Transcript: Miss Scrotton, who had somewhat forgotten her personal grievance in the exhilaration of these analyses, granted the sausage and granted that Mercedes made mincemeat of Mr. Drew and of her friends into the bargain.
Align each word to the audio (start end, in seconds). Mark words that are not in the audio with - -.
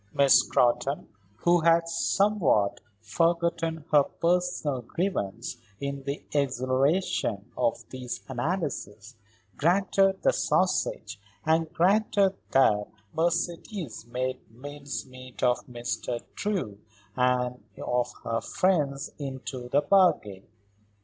Miss 0.15 0.39
Scrotton, 0.39 1.09
who 1.35 1.59
had 1.61 1.87
somewhat 1.87 2.79
forgotten 3.01 3.85
her 3.91 4.01
personal 4.01 4.81
grievance 4.81 5.57
in 5.79 6.01
the 6.05 6.23
exhilaration 6.31 7.51
of 7.55 7.87
these 7.91 8.23
analyses, 8.27 9.15
granted 9.57 10.23
the 10.23 10.33
sausage 10.33 11.19
and 11.45 11.71
granted 11.71 12.33
that 12.49 12.87
Mercedes 13.13 14.03
made 14.07 14.39
mincemeat 14.49 15.43
of 15.43 15.67
Mr. 15.67 16.21
Drew 16.33 16.79
and 17.15 17.63
of 17.77 18.11
her 18.23 18.41
friends 18.41 19.11
into 19.19 19.69
the 19.69 19.81
bargain. 19.81 20.47